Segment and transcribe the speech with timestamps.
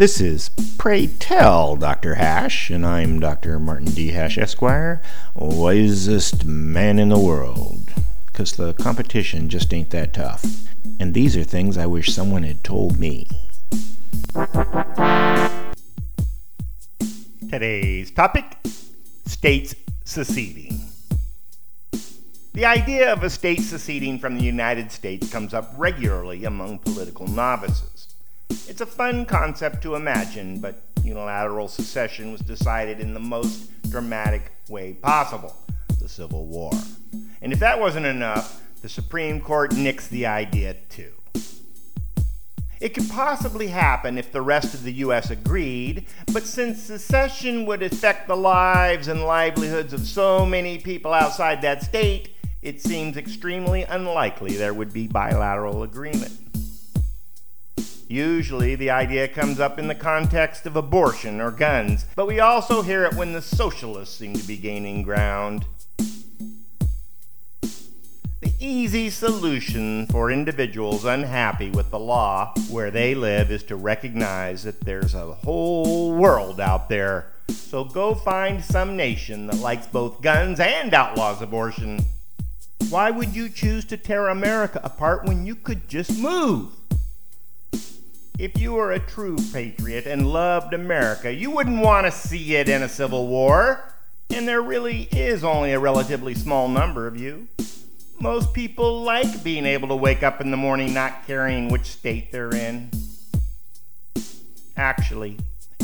[0.00, 2.14] This is Pray Tell Dr.
[2.14, 3.58] Hash, and I'm Dr.
[3.58, 4.12] Martin D.
[4.12, 5.02] Hash, Esquire,
[5.34, 7.92] wisest man in the world.
[8.24, 10.42] Because the competition just ain't that tough.
[10.98, 13.28] And these are things I wish someone had told me.
[17.50, 18.56] Today's topic
[19.26, 19.74] states
[20.06, 20.80] seceding.
[22.54, 27.28] The idea of a state seceding from the United States comes up regularly among political
[27.28, 28.09] novices.
[28.70, 34.52] It's a fun concept to imagine, but unilateral secession was decided in the most dramatic
[34.68, 35.56] way possible
[36.00, 36.70] the Civil War.
[37.42, 41.10] And if that wasn't enough, the Supreme Court nixed the idea too.
[42.80, 45.32] It could possibly happen if the rest of the U.S.
[45.32, 51.60] agreed, but since secession would affect the lives and livelihoods of so many people outside
[51.62, 56.49] that state, it seems extremely unlikely there would be bilateral agreement.
[58.10, 62.82] Usually, the idea comes up in the context of abortion or guns, but we also
[62.82, 65.64] hear it when the socialists seem to be gaining ground.
[67.60, 74.64] The easy solution for individuals unhappy with the law where they live is to recognize
[74.64, 77.30] that there's a whole world out there.
[77.48, 82.04] So go find some nation that likes both guns and outlaws abortion.
[82.88, 86.72] Why would you choose to tear America apart when you could just move?
[88.40, 92.70] If you were a true patriot and loved America, you wouldn't want to see it
[92.70, 93.92] in a civil war.
[94.30, 97.48] And there really is only a relatively small number of you.
[98.18, 102.32] Most people like being able to wake up in the morning not caring which state
[102.32, 102.90] they're in.
[104.74, 105.36] Actually,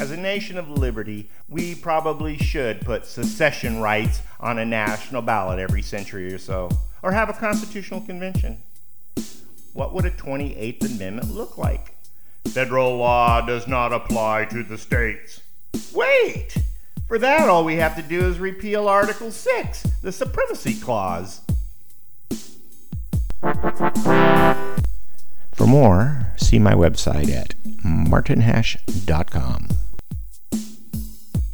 [0.00, 5.58] as a nation of liberty, we probably should put secession rights on a national ballot
[5.58, 6.70] every century or so,
[7.02, 8.62] or have a constitutional convention.
[9.72, 11.93] What would a 28th Amendment look like?
[12.48, 15.42] Federal law does not apply to the states.
[15.92, 16.56] Wait!
[17.08, 21.40] For that, all we have to do is repeal Article 6, the Supremacy Clause.
[25.52, 27.54] For more, see my website at
[27.84, 29.68] martinhash.com.